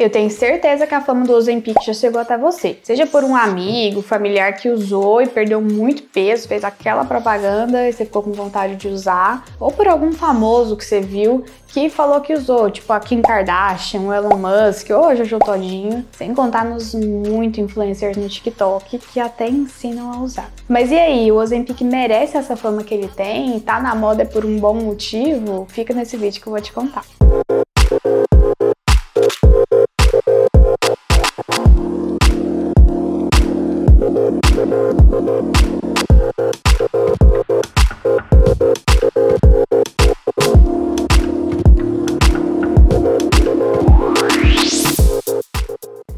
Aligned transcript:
Eu 0.00 0.08
tenho 0.08 0.30
certeza 0.30 0.86
que 0.86 0.94
a 0.94 1.02
fama 1.02 1.26
do 1.26 1.34
Ozempic 1.34 1.76
já 1.84 1.92
chegou 1.92 2.18
até 2.18 2.38
você. 2.38 2.78
Seja 2.82 3.06
por 3.06 3.22
um 3.22 3.36
amigo, 3.36 4.00
familiar 4.00 4.54
que 4.54 4.70
usou 4.70 5.20
e 5.20 5.26
perdeu 5.26 5.60
muito 5.60 6.04
peso, 6.04 6.48
fez 6.48 6.64
aquela 6.64 7.04
propaganda 7.04 7.86
e 7.86 7.92
você 7.92 8.06
ficou 8.06 8.22
com 8.22 8.32
vontade 8.32 8.76
de 8.76 8.88
usar, 8.88 9.44
ou 9.60 9.70
por 9.70 9.86
algum 9.86 10.10
famoso 10.10 10.74
que 10.74 10.86
você 10.86 11.02
viu 11.02 11.44
que 11.68 11.90
falou 11.90 12.22
que 12.22 12.32
usou, 12.32 12.70
tipo 12.70 12.90
a 12.94 12.98
Kim 12.98 13.20
Kardashian, 13.20 14.00
o 14.00 14.12
Elon 14.12 14.38
Musk, 14.38 14.88
ou 14.88 15.04
a 15.04 15.14
Jojo 15.14 15.38
Todinho, 15.38 16.02
sem 16.12 16.34
contar 16.34 16.64
nos 16.64 16.94
muito 16.94 17.60
influencers 17.60 18.16
no 18.16 18.26
TikTok 18.26 18.96
que 18.98 19.20
até 19.20 19.50
ensinam 19.50 20.10
a 20.14 20.22
usar. 20.22 20.50
Mas 20.66 20.90
e 20.90 20.98
aí, 20.98 21.30
o 21.30 21.36
Ozempic 21.36 21.82
merece 21.82 22.38
essa 22.38 22.56
fama 22.56 22.82
que 22.82 22.94
ele 22.94 23.08
tem? 23.08 23.60
Tá 23.60 23.78
na 23.78 23.94
moda 23.94 24.24
por 24.24 24.46
um 24.46 24.58
bom 24.58 24.74
motivo? 24.74 25.66
Fica 25.68 25.92
nesse 25.92 26.16
vídeo 26.16 26.40
que 26.40 26.46
eu 26.46 26.52
vou 26.52 26.62
te 26.62 26.72
contar. 26.72 27.04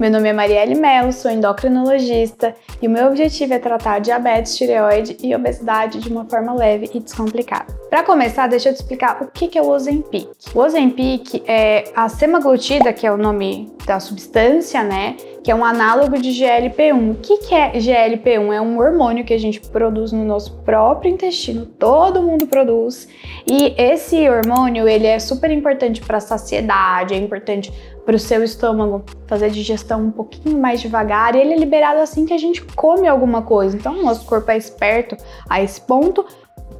Meu 0.02 0.10
nome 0.10 0.30
é 0.30 0.32
Marielle 0.32 0.74
Mello, 0.74 1.12
sou 1.12 1.30
endocrinologista 1.30 2.56
e 2.82 2.88
o 2.88 2.90
meu 2.90 3.06
objetivo 3.06 3.54
é 3.54 3.58
tratar 3.60 4.00
diabetes, 4.00 4.56
tireoide 4.56 5.16
e 5.22 5.32
obesidade 5.32 6.00
de 6.00 6.08
uma 6.08 6.24
forma 6.24 6.52
leve 6.52 6.90
e 6.92 6.98
descomplicada. 6.98 7.72
Para 7.88 8.02
começar, 8.02 8.48
deixa 8.48 8.70
eu 8.70 8.72
te 8.72 8.78
explicar 8.78 9.22
o 9.22 9.28
que 9.28 9.56
é 9.56 9.62
o 9.62 9.68
Ozempic. 9.68 10.28
O 10.52 10.58
Ozempic 10.58 11.44
é 11.46 11.84
a 11.94 12.08
semaglutida, 12.08 12.92
que 12.92 13.06
é 13.06 13.12
o 13.12 13.16
nome 13.16 13.70
da 13.86 14.00
substância, 14.00 14.82
né? 14.82 15.16
Que 15.44 15.50
é 15.50 15.54
um 15.54 15.64
análogo 15.64 16.18
de 16.18 16.30
GLP-1. 16.30 17.10
O 17.12 17.14
que 17.16 17.54
é 17.54 17.72
GLP-1? 17.72 18.52
É 18.54 18.60
um 18.60 18.78
hormônio 18.78 19.24
que 19.24 19.34
a 19.34 19.38
gente 19.38 19.60
produz 19.60 20.10
no 20.10 20.24
nosso 20.24 20.56
próprio 20.62 21.12
intestino, 21.12 21.66
todo 21.66 22.22
mundo 22.22 22.46
produz. 22.46 23.08
E 23.46 23.74
esse 23.76 24.28
hormônio, 24.28 24.88
ele 24.88 25.06
é 25.06 25.18
super 25.18 25.50
importante 25.50 26.00
para 26.00 26.16
a 26.16 26.20
saciedade, 26.20 27.14
é 27.14 27.16
importante 27.16 27.72
para 28.04 28.16
o 28.16 28.18
seu 28.18 28.42
estômago 28.42 29.04
fazer 29.26 29.46
a 29.46 29.48
digestão 29.48 30.00
um 30.00 30.10
pouquinho 30.10 30.58
mais 30.58 30.80
devagar 30.80 31.34
e 31.34 31.40
ele 31.40 31.54
é 31.54 31.56
liberado 31.56 32.00
assim 32.00 32.26
que 32.26 32.32
a 32.32 32.38
gente 32.38 32.62
come 32.62 33.06
alguma 33.06 33.42
coisa. 33.42 33.76
Então, 33.76 33.98
o 33.98 34.02
nosso 34.02 34.26
corpo 34.26 34.50
é 34.50 34.56
esperto 34.56 35.16
a 35.48 35.62
esse 35.62 35.80
ponto 35.80 36.24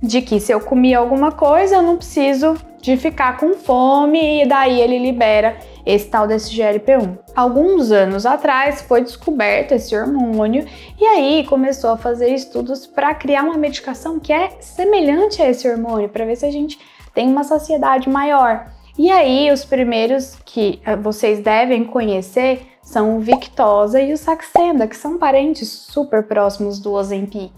de 0.03 0.21
que 0.21 0.41
se 0.41 0.53
eu 0.53 0.61
comi 0.61 0.95
alguma 0.95 1.31
coisa, 1.31 1.77
eu 1.77 1.83
não 1.83 1.97
preciso 1.97 2.57
de 2.81 2.97
ficar 2.97 3.39
com 3.39 3.55
fome 3.55 4.43
e 4.43 4.47
daí 4.47 4.81
ele 4.81 4.99
libera 4.99 5.57
esse 5.87 6.09
tal 6.09 6.27
desse 6.27 6.51
GLP-1. 6.53 7.17
Alguns 7.35 7.93
anos 7.93 8.27
atrás 8.27 8.83
foi 8.83 9.03
descoberto 9.03 9.73
esse 9.73 9.97
hormônio 9.97 10.67
e 11.01 11.05
aí 11.05 11.47
começou 11.47 11.91
a 11.91 11.97
fazer 11.97 12.35
estudos 12.35 12.87
para 12.87 13.15
criar 13.15 13.45
uma 13.45 13.57
medicação 13.57 14.19
que 14.19 14.33
é 14.33 14.57
semelhante 14.61 15.41
a 15.41 15.49
esse 15.49 15.69
hormônio, 15.69 16.09
para 16.09 16.25
ver 16.25 16.35
se 16.35 16.45
a 16.45 16.51
gente 16.51 16.79
tem 17.15 17.29
uma 17.29 17.45
saciedade 17.45 18.09
maior. 18.09 18.67
E 18.99 19.11
aí, 19.11 19.51
os 19.51 19.65
primeiros 19.65 20.37
que 20.45 20.81
eh, 20.85 20.97
vocês 20.97 21.41
devem 21.41 21.83
conhecer 21.85 22.67
são 22.83 23.17
o 23.17 23.21
Victoza 23.21 24.01
e 24.01 24.13
o 24.13 24.19
Saxenda, 24.19 24.87
que 24.87 24.97
são 24.97 25.17
parentes 25.17 25.69
super 25.69 26.25
próximos 26.25 26.79
do 26.79 26.93
Ozempic. 26.93 27.53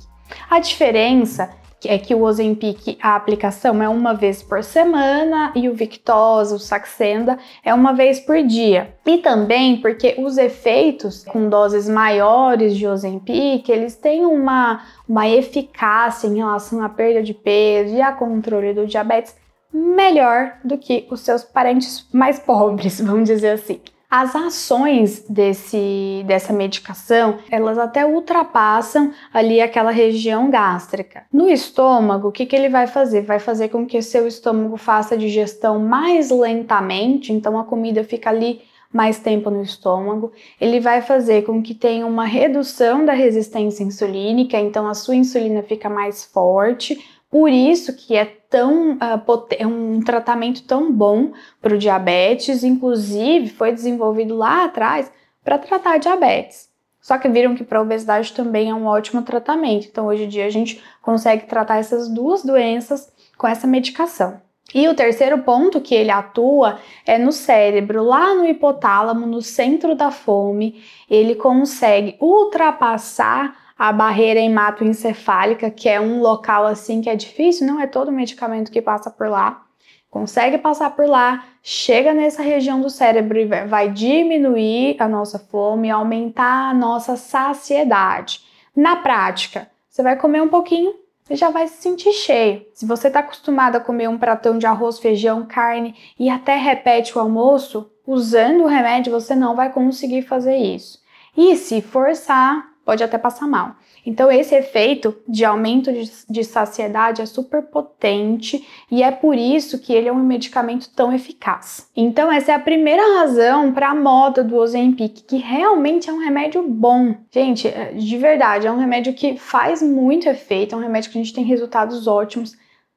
A 0.48 0.60
diferença 0.60 1.50
é 1.84 1.98
que 1.98 2.14
o 2.14 2.22
Ozempic, 2.22 2.96
a 3.02 3.16
aplicação 3.16 3.82
é 3.82 3.88
uma 3.88 4.14
vez 4.14 4.42
por 4.42 4.62
semana 4.62 5.52
e 5.54 5.68
o 5.68 5.74
Victoza, 5.74 6.54
o 6.54 6.58
Saxenda, 6.58 7.36
é 7.64 7.74
uma 7.74 7.92
vez 7.92 8.20
por 8.20 8.42
dia. 8.42 8.94
E 9.04 9.18
também 9.18 9.78
porque 9.78 10.14
os 10.18 10.38
efeitos 10.38 11.24
com 11.24 11.48
doses 11.48 11.88
maiores 11.88 12.76
de 12.76 12.86
Ozempic, 12.86 13.68
eles 13.68 13.96
têm 13.96 14.24
uma, 14.24 14.82
uma 15.08 15.28
eficácia 15.28 16.28
em 16.28 16.36
relação 16.36 16.82
à 16.82 16.88
perda 16.88 17.22
de 17.22 17.34
peso 17.34 17.94
e 17.94 18.00
a 18.00 18.12
controle 18.12 18.72
do 18.72 18.86
diabetes 18.86 19.34
melhor 19.74 20.58
do 20.64 20.78
que 20.78 21.06
os 21.10 21.20
seus 21.20 21.42
parentes 21.42 22.06
mais 22.12 22.38
pobres, 22.38 23.00
vamos 23.02 23.28
dizer 23.28 23.50
assim. 23.50 23.80
As 24.08 24.36
ações 24.36 25.24
desse, 25.28 26.22
dessa 26.24 26.52
medicação, 26.52 27.38
elas 27.50 27.76
até 27.76 28.06
ultrapassam 28.06 29.12
ali 29.32 29.60
aquela 29.60 29.90
região 29.90 30.48
gástrica. 30.50 31.24
No 31.32 31.48
estômago, 31.48 32.28
o 32.28 32.32
que, 32.32 32.46
que 32.46 32.54
ele 32.54 32.68
vai 32.68 32.86
fazer? 32.86 33.22
Vai 33.22 33.40
fazer 33.40 33.70
com 33.70 33.84
que 33.84 34.00
seu 34.00 34.28
estômago 34.28 34.76
faça 34.76 35.16
a 35.16 35.18
digestão 35.18 35.80
mais 35.80 36.30
lentamente, 36.30 37.32
então 37.32 37.58
a 37.58 37.64
comida 37.64 38.04
fica 38.04 38.30
ali 38.30 38.62
mais 38.94 39.18
tempo 39.18 39.50
no 39.50 39.60
estômago. 39.60 40.32
Ele 40.60 40.78
vai 40.78 41.02
fazer 41.02 41.42
com 41.42 41.60
que 41.60 41.74
tenha 41.74 42.06
uma 42.06 42.24
redução 42.24 43.04
da 43.04 43.12
resistência 43.12 43.82
insulínica, 43.82 44.56
então 44.56 44.86
a 44.86 44.94
sua 44.94 45.16
insulina 45.16 45.64
fica 45.64 45.90
mais 45.90 46.24
forte, 46.24 47.04
por 47.28 47.50
isso 47.50 47.96
que 47.96 48.14
é 48.14 48.24
tão 48.24 48.92
uh, 48.92 49.66
um 49.66 50.00
tratamento 50.00 50.62
tão 50.62 50.92
bom 50.92 51.32
para 51.60 51.74
o 51.74 51.78
diabetes, 51.78 52.62
inclusive 52.62 53.48
foi 53.48 53.72
desenvolvido 53.72 54.36
lá 54.36 54.64
atrás 54.64 55.10
para 55.42 55.58
tratar 55.58 55.98
diabetes. 55.98 56.68
Só 57.00 57.18
que 57.18 57.28
viram 57.28 57.56
que 57.56 57.64
para 57.64 57.82
obesidade 57.82 58.32
também 58.32 58.70
é 58.70 58.74
um 58.74 58.86
ótimo 58.86 59.22
tratamento. 59.22 59.88
Então 59.88 60.06
hoje 60.06 60.22
em 60.22 60.28
dia 60.28 60.46
a 60.46 60.50
gente 60.50 60.80
consegue 61.02 61.46
tratar 61.46 61.78
essas 61.78 62.08
duas 62.08 62.44
doenças 62.44 63.12
com 63.36 63.48
essa 63.48 63.66
medicação. 63.66 64.40
E 64.74 64.88
o 64.88 64.94
terceiro 64.94 65.38
ponto 65.38 65.80
que 65.80 65.94
ele 65.94 66.10
atua 66.10 66.80
é 67.06 67.16
no 67.16 67.30
cérebro, 67.30 68.02
lá 68.02 68.34
no 68.34 68.44
hipotálamo, 68.44 69.24
no 69.24 69.40
centro 69.40 69.94
da 69.94 70.10
fome. 70.10 70.82
Ele 71.08 71.36
consegue 71.36 72.16
ultrapassar 72.20 73.56
a 73.78 73.92
barreira 73.92 74.40
hematoencefálica, 74.40 75.70
que 75.70 75.88
é 75.88 76.00
um 76.00 76.20
local 76.20 76.66
assim 76.66 77.00
que 77.00 77.08
é 77.08 77.14
difícil, 77.14 77.66
não 77.66 77.80
é 77.80 77.86
todo 77.86 78.10
medicamento 78.10 78.72
que 78.72 78.82
passa 78.82 79.10
por 79.10 79.28
lá. 79.28 79.62
Consegue 80.10 80.58
passar 80.58 80.90
por 80.90 81.06
lá, 81.06 81.44
chega 81.62 82.14
nessa 82.14 82.40
região 82.40 82.80
do 82.80 82.88
cérebro 82.88 83.38
e 83.38 83.46
vai 83.66 83.90
diminuir 83.90 84.96
a 85.00 85.08
nossa 85.08 85.38
fome, 85.38 85.90
aumentar 85.90 86.70
a 86.70 86.74
nossa 86.74 87.16
saciedade. 87.16 88.40
Na 88.76 88.96
prática, 88.96 89.68
você 89.88 90.02
vai 90.02 90.16
comer 90.16 90.40
um 90.40 90.48
pouquinho 90.48 90.94
e 91.28 91.36
já 91.36 91.50
vai 91.50 91.66
se 91.68 91.82
sentir 91.82 92.12
cheio. 92.12 92.66
Se 92.72 92.84
você 92.84 93.08
está 93.08 93.20
acostumado 93.20 93.76
a 93.76 93.80
comer 93.80 94.08
um 94.08 94.18
pratão 94.18 94.58
de 94.58 94.66
arroz, 94.66 94.98
feijão, 94.98 95.46
carne 95.46 95.94
e 96.18 96.28
até 96.28 96.56
repete 96.56 97.16
o 97.16 97.20
almoço, 97.20 97.90
usando 98.06 98.64
o 98.64 98.68
remédio 98.68 99.12
você 99.12 99.34
não 99.34 99.56
vai 99.56 99.72
conseguir 99.72 100.22
fazer 100.22 100.56
isso. 100.56 101.02
E 101.36 101.56
se 101.56 101.80
forçar, 101.80 102.73
pode 102.84 103.02
até 103.02 103.16
passar 103.16 103.46
mal. 103.46 103.76
Então, 104.06 104.30
esse 104.30 104.54
efeito 104.54 105.16
de 105.26 105.44
aumento 105.44 105.90
de, 105.92 106.10
de, 106.28 106.44
saciedade 106.44 107.22
é 107.22 107.26
super 107.26 107.62
potente 107.62 108.66
e 108.90 109.02
é 109.02 109.10
por 109.10 109.34
isso 109.34 109.78
que 109.78 109.92
ele 109.92 110.08
é 110.08 110.12
um 110.12 110.22
medicamento 110.22 110.90
tão 110.94 111.12
eficaz. 111.12 111.88
Então, 111.96 112.30
essa 112.30 112.52
é 112.52 112.54
a 112.54 112.58
primeira 112.58 113.20
razão 113.20 113.72
para 113.72 113.90
a 113.90 113.94
moda 113.94 114.44
do 114.44 114.56
Ozempic, 114.56 115.24
que 115.26 115.36
realmente 115.38 116.10
é 116.10 116.12
um 116.12 116.18
remédio 116.18 116.62
bom. 116.68 117.14
Gente, 117.30 117.66
é, 117.66 117.92
de 117.92 118.18
verdade, 118.18 118.66
é 118.66 118.72
um 118.72 118.78
remédio 118.78 119.14
que 119.14 119.38
faz 119.38 119.82
muito 119.82 120.28
efeito, 120.28 120.74
é 120.74 120.78
um 120.78 120.82
remédio 120.82 121.10
que 121.10 121.18
a 121.18 121.22
gente 121.22 121.34
tem 121.34 121.44
resultados 121.44 122.06
ótimos, 122.06 122.52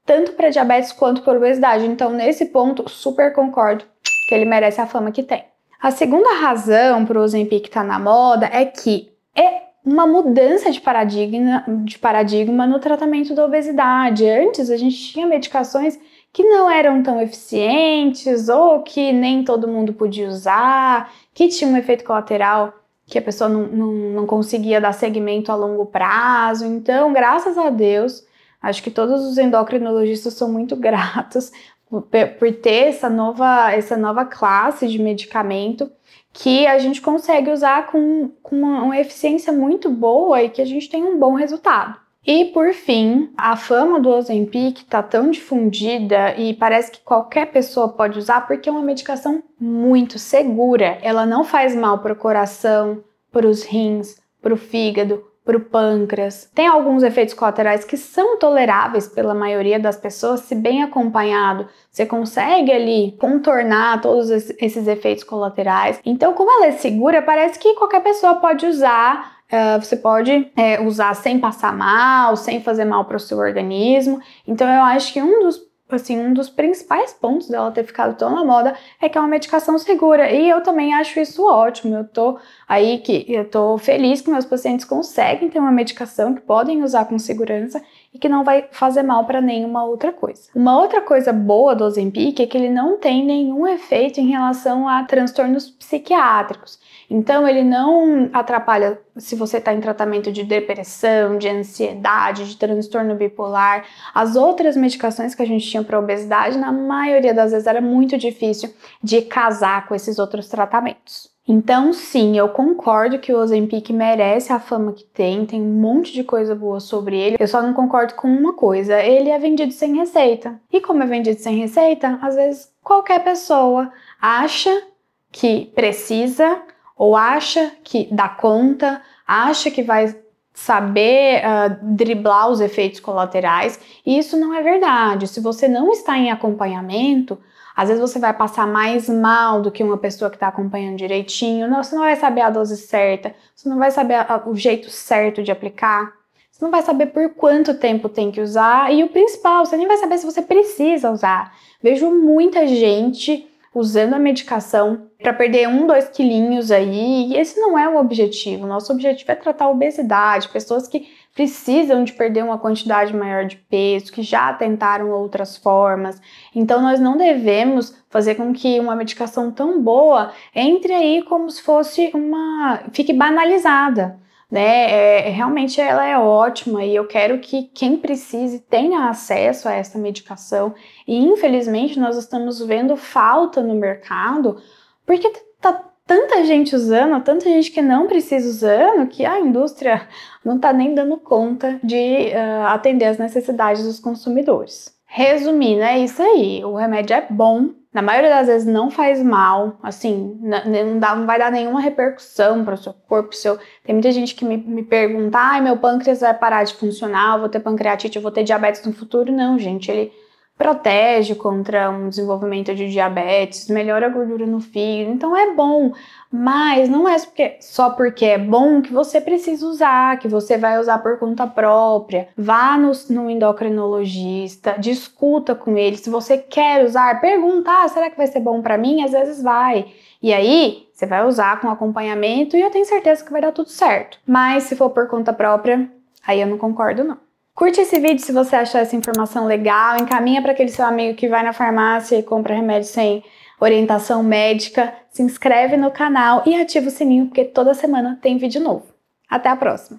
tanto 0.05 0.33
para 0.33 0.49
diabetes 0.49 0.91
quanto 0.91 1.21
para 1.21 1.37
obesidade. 1.37 1.85
Então, 1.85 2.11
nesse 2.11 2.47
ponto, 2.47 2.89
super 2.89 3.33
concordo 3.33 3.85
que 4.27 4.35
ele 4.35 4.45
merece 4.45 4.81
a 4.81 4.87
fama 4.87 5.11
que 5.11 5.23
tem. 5.23 5.45
A 5.79 5.91
segunda 5.91 6.33
razão 6.33 7.05
para 7.05 7.19
o 7.19 7.21
Ozempic 7.21 7.67
estar 7.67 7.81
tá 7.81 7.87
na 7.87 7.99
moda 7.99 8.49
é 8.51 8.65
que 8.65 9.09
é 9.35 9.66
uma 9.87 10.05
mudança 10.05 10.69
de 10.69 10.81
paradigma, 10.81 11.63
de 11.85 11.97
paradigma 11.97 12.67
no 12.67 12.77
tratamento 12.77 13.33
da 13.33 13.45
obesidade. 13.45 14.27
Antes 14.27 14.69
a 14.69 14.75
gente 14.75 14.97
tinha 14.97 15.25
medicações 15.25 15.97
que 16.33 16.43
não 16.43 16.69
eram 16.69 17.01
tão 17.01 17.21
eficientes 17.21 18.49
ou 18.49 18.83
que 18.83 19.13
nem 19.13 19.45
todo 19.45 19.67
mundo 19.67 19.93
podia 19.93 20.27
usar, 20.27 21.11
que 21.33 21.47
tinha 21.47 21.71
um 21.71 21.77
efeito 21.77 22.03
colateral 22.03 22.73
que 23.05 23.17
a 23.17 23.21
pessoa 23.21 23.49
não, 23.49 23.65
não, 23.67 23.93
não 23.93 24.27
conseguia 24.27 24.81
dar 24.81 24.91
seguimento 24.91 25.53
a 25.53 25.55
longo 25.55 25.85
prazo. 25.85 26.65
Então, 26.65 27.13
graças 27.13 27.57
a 27.57 27.69
Deus, 27.69 28.25
acho 28.61 28.83
que 28.83 28.91
todos 28.91 29.23
os 29.25 29.37
endocrinologistas 29.37 30.33
são 30.33 30.51
muito 30.51 30.75
gratos 30.77 31.49
por, 31.89 32.51
ter 32.61 32.89
essa 32.89 33.09
nova, 33.09 33.71
essa 33.71 33.95
nova 33.95 34.25
classe 34.25 34.87
de 34.87 34.99
medicamento 34.99 35.89
que 36.33 36.67
a 36.67 36.77
gente 36.77 37.01
consegue 37.01 37.49
usar 37.49 37.87
com, 37.87 38.29
com 38.43 38.55
uma, 38.55 38.83
uma 38.83 38.99
eficiência 38.99 39.51
muito 39.51 39.89
boa 39.89 40.41
e 40.43 40.49
que 40.49 40.61
a 40.61 40.65
gente 40.65 40.89
tem 40.89 41.03
um 41.03 41.17
bom 41.17 41.33
resultado. 41.33 41.97
E 42.25 42.45
por 42.45 42.73
fim, 42.73 43.31
a 43.37 43.55
fama 43.55 44.01
do 44.01 44.09
Ozempic 44.09 44.79
está 44.79 45.01
tão 45.01 45.31
difundida 45.31 46.35
e 46.37 46.53
parece 46.53 46.91
que 46.91 46.99
qualquer 46.99 47.47
pessoa 47.51 47.87
pode 47.87 48.19
usar 48.19 48.45
porque 48.45 48.67
é 48.67 48.71
uma 48.71 48.81
medicação 48.81 49.41
muito 49.57 50.19
segura. 50.19 50.99
Ela 51.01 51.25
não 51.25 51.45
faz 51.45 51.73
mal 51.73 51.99
para 51.99 52.11
o 52.11 52.17
coração, 52.17 53.01
para 53.31 53.47
os 53.47 53.63
rins, 53.63 54.17
para 54.41 54.53
o 54.53 54.57
fígado, 54.57 55.23
para 55.47 55.57
o 55.57 55.61
pâncreas. 55.61 56.51
Tem 56.53 56.67
alguns 56.67 57.03
efeitos 57.03 57.33
colaterais 57.33 57.85
que 57.85 57.95
são 57.95 58.37
toleráveis 58.37 59.07
pela 59.07 59.33
maioria 59.33 59.79
das 59.79 59.95
pessoas, 59.95 60.41
se 60.41 60.53
bem 60.53 60.83
acompanhado, 60.83 61.67
você 61.89 62.05
consegue 62.05 62.69
ali 62.71 63.15
contornar 63.17 64.01
todos 64.01 64.29
esses 64.29 64.87
efeitos 64.87 65.23
colaterais. 65.23 66.01
Então, 66.05 66.33
como 66.33 66.51
ela 66.51 66.67
é 66.67 66.71
segura, 66.73 67.21
parece 67.21 67.57
que 67.57 67.73
qualquer 67.75 68.03
pessoa 68.03 68.35
pode 68.35 68.65
usar 68.65 69.37
Uh, 69.47 69.81
você 69.81 69.95
pode 69.95 70.51
é, 70.57 70.81
usar 70.81 71.13
sem 71.13 71.39
passar 71.39 71.71
mal, 71.71 72.35
sem 72.35 72.61
fazer 72.61 72.83
mal 72.83 73.05
para 73.05 73.15
o 73.15 73.19
seu 73.19 73.37
organismo. 73.37 74.19
Então, 74.45 74.67
eu 74.67 74.81
acho 74.81 75.13
que 75.13 75.21
um 75.21 75.39
dos 75.39 75.57
assim, 75.89 76.19
um 76.19 76.33
dos 76.33 76.49
principais 76.49 77.13
pontos 77.13 77.47
dela 77.47 77.71
ter 77.71 77.83
ficado 77.83 78.17
tão 78.17 78.29
na 78.33 78.43
moda 78.43 78.75
é 79.01 79.07
que 79.07 79.17
é 79.17 79.21
uma 79.21 79.27
medicação 79.27 79.77
segura. 79.77 80.31
E 80.31 80.49
eu 80.49 80.61
também 80.61 80.93
acho 80.93 81.19
isso 81.19 81.45
ótimo. 81.45 81.95
Eu 81.95 82.05
tô 82.05 82.39
aí 82.67 82.99
que 82.99 83.25
eu 83.27 83.49
tô 83.49 83.77
feliz 83.77 84.21
que 84.21 84.29
meus 84.29 84.45
pacientes 84.45 84.85
conseguem 84.85 85.49
ter 85.49 85.59
uma 85.59 85.71
medicação 85.71 86.33
que 86.33 86.41
podem 86.41 86.83
usar 86.83 87.05
com 87.05 87.17
segurança 87.17 87.81
e 88.17 88.19
que 88.19 88.27
não 88.27 88.43
vai 88.43 88.65
fazer 88.71 89.03
mal 89.03 89.25
para 89.25 89.39
nenhuma 89.39 89.85
outra 89.85 90.11
coisa. 90.11 90.49
Uma 90.55 90.77
outra 90.77 91.01
coisa 91.01 91.31
boa 91.31 91.75
do 91.75 91.83
Ozempic 91.83 92.39
é 92.39 92.47
que 92.47 92.57
ele 92.57 92.69
não 92.69 92.97
tem 92.97 93.23
nenhum 93.23 93.67
efeito 93.67 94.19
em 94.19 94.27
relação 94.27 94.87
a 94.87 95.03
transtornos 95.03 95.69
psiquiátricos. 95.69 96.79
Então 97.09 97.47
ele 97.47 97.63
não 97.63 98.29
atrapalha 98.33 98.99
se 99.15 99.35
você 99.35 99.57
está 99.57 99.71
em 99.71 99.79
tratamento 99.79 100.31
de 100.31 100.43
depressão, 100.43 101.37
de 101.37 101.47
ansiedade, 101.47 102.49
de 102.49 102.57
transtorno 102.57 103.15
bipolar. 103.15 103.85
As 104.13 104.35
outras 104.35 104.75
medicações 104.75 105.35
que 105.35 105.43
a 105.43 105.47
gente 105.47 105.69
tinha 105.69 105.83
para 105.83 105.99
obesidade, 105.99 106.57
na 106.57 106.71
maioria 106.71 107.33
das 107.33 107.51
vezes 107.51 107.67
era 107.67 107.79
muito 107.79 108.17
difícil 108.17 108.73
de 109.01 109.21
casar 109.21 109.87
com 109.87 109.93
esses 109.93 110.17
outros 110.17 110.49
tratamentos. 110.49 111.36
Então, 111.47 111.93
sim, 111.93 112.37
eu 112.37 112.49
concordo 112.49 113.19
que 113.19 113.31
o 113.31 113.39
Ozempic 113.39 113.89
merece 113.91 114.51
a 114.51 114.59
fama 114.59 114.91
que 114.91 115.05
tem, 115.05 115.45
tem 115.45 115.61
um 115.61 115.79
monte 115.79 116.11
de 116.11 116.23
coisa 116.23 116.53
boa 116.53 116.81
sobre 116.81 117.17
ele. 117.17 117.37
Eu 117.39 117.47
só 117.47 117.61
não 117.61 117.73
concordo 117.73 118.15
com 118.15 118.27
uma 118.27 118.53
coisa: 118.53 119.01
ele 119.01 119.29
é 119.29 119.39
vendido 119.39 119.71
sem 119.71 119.95
receita. 119.95 120.59
E 120.71 120.81
como 120.81 121.03
é 121.03 121.05
vendido 121.05 121.39
sem 121.39 121.57
receita, 121.57 122.19
às 122.21 122.35
vezes 122.35 122.69
qualquer 122.83 123.23
pessoa 123.23 123.91
acha 124.21 124.83
que 125.31 125.71
precisa 125.73 126.61
ou 126.97 127.15
acha 127.15 127.71
que 127.83 128.09
dá 128.11 128.27
conta, 128.27 129.01
acha 129.25 129.71
que 129.71 129.83
vai 129.83 130.13
saber 130.57 131.43
uh, 131.45 131.77
driblar 131.95 132.49
os 132.49 132.59
efeitos 132.59 132.99
colaterais, 132.99 133.79
e 134.03 134.17
isso 134.17 134.35
não 134.35 134.51
é 134.55 134.63
verdade. 134.63 135.27
Se 135.27 135.39
você 135.39 135.67
não 135.67 135.91
está 135.91 136.17
em 136.17 136.31
acompanhamento, 136.31 137.37
às 137.75 137.89
vezes 137.89 138.01
você 138.01 138.17
vai 138.17 138.33
passar 138.33 138.65
mais 138.65 139.07
mal 139.07 139.61
do 139.61 139.69
que 139.69 139.83
uma 139.83 139.99
pessoa 139.99 140.31
que 140.31 140.35
está 140.35 140.47
acompanhando 140.47 140.97
direitinho. 140.97 141.69
Não, 141.69 141.83
você 141.83 141.95
não 141.95 142.01
vai 142.01 142.15
saber 142.15 142.41
a 142.41 142.49
dose 142.49 142.75
certa, 142.75 143.35
você 143.55 143.69
não 143.69 143.77
vai 143.77 143.91
saber 143.91 144.15
a, 144.15 144.41
o 144.47 144.55
jeito 144.55 144.89
certo 144.89 145.43
de 145.43 145.51
aplicar, 145.51 146.11
você 146.51 146.65
não 146.65 146.71
vai 146.71 146.81
saber 146.81 147.05
por 147.07 147.29
quanto 147.35 147.75
tempo 147.75 148.09
tem 148.09 148.31
que 148.31 148.41
usar, 148.41 148.91
e 148.91 149.03
o 149.03 149.09
principal, 149.09 149.63
você 149.63 149.77
nem 149.77 149.87
vai 149.87 149.97
saber 149.97 150.17
se 150.17 150.25
você 150.25 150.41
precisa 150.41 151.11
usar. 151.11 151.53
Vejo 151.83 152.09
muita 152.09 152.65
gente 152.65 153.47
usando 153.77 154.13
a 154.13 154.19
medicação 154.19 155.07
para 155.21 155.33
perder 155.33 155.67
um, 155.67 155.85
dois 155.85 156.09
quilinhos 156.09 156.71
aí, 156.71 157.27
e 157.27 157.35
esse 157.37 157.59
não 157.59 157.77
é 157.77 157.87
o 157.87 157.97
objetivo. 157.97 158.65
Nosso 158.65 158.91
objetivo 158.91 159.31
é 159.31 159.35
tratar 159.35 159.65
a 159.65 159.69
obesidade, 159.69 160.49
pessoas 160.49 160.87
que 160.87 161.07
precisam 161.35 162.03
de 162.03 162.13
perder 162.13 162.43
uma 162.43 162.57
quantidade 162.57 163.15
maior 163.15 163.45
de 163.45 163.55
peso, 163.55 164.11
que 164.11 164.23
já 164.23 164.51
tentaram 164.53 165.11
outras 165.11 165.55
formas. 165.55 166.19
Então 166.55 166.81
nós 166.81 166.99
não 166.99 167.15
devemos 167.15 167.95
fazer 168.09 168.35
com 168.35 168.51
que 168.51 168.79
uma 168.79 168.95
medicação 168.95 169.51
tão 169.51 169.81
boa 169.81 170.31
entre 170.55 170.93
aí 170.93 171.21
como 171.23 171.49
se 171.49 171.61
fosse 171.61 172.09
uma 172.13 172.81
fique 172.91 173.13
banalizada 173.13 174.19
né? 174.49 174.91
É, 174.91 175.29
realmente 175.29 175.79
ela 175.81 176.05
é 176.05 176.17
ótima 176.17 176.83
e 176.85 176.95
eu 176.95 177.05
quero 177.05 177.39
que 177.39 177.63
quem 177.73 177.97
precise 177.97 178.59
tenha 178.59 179.09
acesso 179.09 179.67
a 179.67 179.73
essa 179.73 179.97
medicação. 179.97 180.73
E 181.07 181.17
infelizmente 181.17 181.99
nós 181.99 182.17
estamos 182.17 182.59
vendo 182.59 182.95
falta 182.95 183.61
no 183.61 183.75
mercado 183.75 184.57
porque 185.05 185.31
tá 185.59 185.83
tanta 186.05 186.45
gente 186.45 186.73
usando, 186.73 187.21
tanta 187.21 187.45
gente 187.45 187.69
que 187.69 187.81
não 187.81 188.07
precisa 188.07 188.47
usando, 188.47 189.07
que 189.07 189.25
a 189.25 189.39
indústria 189.39 190.07
não 190.43 190.55
está 190.55 190.71
nem 190.71 190.95
dando 190.95 191.17
conta 191.17 191.79
de 191.83 192.29
uh, 192.29 192.67
atender 192.67 193.05
as 193.05 193.17
necessidades 193.17 193.83
dos 193.83 193.99
consumidores. 193.99 194.95
Resumindo, 195.05 195.81
é 195.81 195.99
isso 195.99 196.21
aí. 196.21 196.63
O 196.63 196.75
remédio 196.75 197.15
é 197.15 197.25
bom, 197.29 197.69
na 197.97 198.03
maioria 198.03 198.29
das 198.29 198.45
vezes 198.45 198.67
não 198.67 198.91
faz 198.91 199.23
mal, 199.23 199.79
assim, 199.81 200.39
não, 200.39 200.99
dá, 200.99 201.15
não 201.15 201.25
vai 201.25 201.39
dar 201.39 201.51
nenhuma 201.51 201.81
repercussão 201.81 202.63
para 202.63 202.75
o 202.75 202.77
seu 202.77 202.93
corpo. 202.93 203.33
Seu... 203.35 203.57
Tem 203.83 203.95
muita 203.95 204.11
gente 204.11 204.35
que 204.35 204.45
me, 204.45 204.55
me 204.55 204.83
pergunta: 204.83 205.35
ai, 205.39 205.61
meu 205.61 205.77
pâncreas 205.77 206.19
vai 206.19 206.31
parar 206.31 206.63
de 206.63 206.75
funcionar, 206.75 207.33
eu 207.33 207.39
vou 207.39 207.49
ter 207.49 207.59
pancreatite, 207.59 208.15
eu 208.15 208.21
vou 208.21 208.29
ter 208.29 208.43
diabetes 208.43 208.85
no 208.85 208.93
futuro. 208.93 209.33
Não, 209.33 209.57
gente, 209.57 209.89
ele 209.89 210.13
protege 210.57 211.35
contra 211.35 211.89
um 211.89 212.09
desenvolvimento 212.09 212.73
de 212.73 212.89
diabetes, 212.89 213.69
melhora 213.69 214.07
a 214.07 214.09
gordura 214.09 214.45
no 214.45 214.59
fígado, 214.59 215.13
então 215.13 215.37
é 215.37 215.53
bom, 215.53 215.93
mas 216.31 216.89
não 216.89 217.07
é 217.07 217.15
só 217.59 217.91
porque 217.91 218.25
é 218.25 218.37
bom 218.37 218.81
que 218.81 218.91
você 218.91 219.21
precisa 219.21 219.65
usar, 219.65 220.17
que 220.17 220.27
você 220.27 220.57
vai 220.57 220.79
usar 220.79 220.97
por 220.99 221.19
conta 221.19 221.45
própria. 221.45 222.27
Vá 222.35 222.77
no, 222.77 222.91
no 223.09 223.29
endocrinologista, 223.29 224.75
discuta 224.79 225.53
com 225.53 225.77
ele. 225.77 225.97
Se 225.97 226.09
você 226.09 226.37
quer 226.37 226.83
usar, 226.83 227.21
pergunta: 227.21 227.71
ah, 227.71 227.87
será 227.87 228.09
que 228.09 228.17
vai 228.17 228.27
ser 228.27 228.39
bom 228.39 228.61
para 228.61 228.77
mim? 228.77 229.03
Às 229.03 229.11
vezes 229.11 229.41
vai. 229.41 229.85
E 230.21 230.33
aí, 230.33 230.87
você 230.91 231.05
vai 231.05 231.25
usar 231.25 231.61
com 231.61 231.69
acompanhamento 231.69 232.57
e 232.57 232.61
eu 232.61 232.71
tenho 232.71 232.85
certeza 232.85 233.23
que 233.23 233.31
vai 233.31 233.41
dar 233.41 233.51
tudo 233.51 233.69
certo. 233.69 234.19
Mas 234.25 234.63
se 234.63 234.75
for 234.75 234.89
por 234.89 235.07
conta 235.07 235.31
própria, 235.31 235.89
aí 236.25 236.41
eu 236.41 236.47
não 236.47 236.57
concordo 236.57 237.03
não. 237.03 237.26
Curte 237.57 237.81
esse 237.81 237.99
vídeo 237.99 238.23
se 238.23 238.31
você 238.31 238.55
achou 238.55 238.79
essa 238.79 238.95
informação 238.95 239.47
legal, 239.47 239.97
encaminha 239.97 240.43
para 240.43 240.51
aquele 240.51 240.69
seu 240.69 240.85
amigo 240.85 241.17
que 241.17 241.27
vai 241.27 241.41
na 241.41 241.51
farmácia 241.51 242.15
e 242.15 242.21
compra 242.21 242.53
remédio 242.53 242.87
sem 242.87 243.23
orientação 243.59 244.21
médica, 244.21 244.93
se 245.09 245.23
inscreve 245.23 245.75
no 245.75 245.89
canal 245.89 246.43
e 246.45 246.53
ativa 246.53 246.87
o 246.87 246.91
sininho 246.91 247.25
porque 247.25 247.43
toda 247.43 247.73
semana 247.73 248.19
tem 248.21 248.37
vídeo 248.37 248.61
novo. 248.61 248.85
Até 249.27 249.49
a 249.49 249.55
próxima! 249.55 249.97